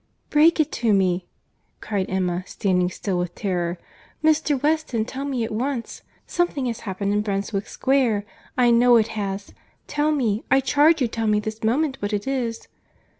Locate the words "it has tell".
8.97-10.11